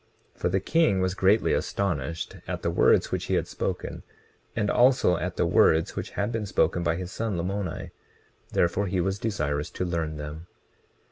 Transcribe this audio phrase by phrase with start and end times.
[0.33, 4.01] For the king was greatly astonished at the words which he had spoken,
[4.55, 7.91] and also at the words which had been spoken by his son Lamoni,
[8.51, 10.47] therefore he was desirous to learn them.